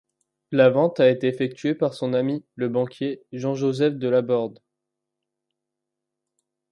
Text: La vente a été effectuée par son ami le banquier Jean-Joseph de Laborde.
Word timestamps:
La 0.49 0.71
vente 0.71 0.99
a 0.99 1.11
été 1.11 1.27
effectuée 1.27 1.75
par 1.75 1.93
son 1.93 2.15
ami 2.15 2.43
le 2.55 2.69
banquier 2.69 3.21
Jean-Joseph 3.33 3.97
de 3.99 4.09
Laborde. 4.09 4.57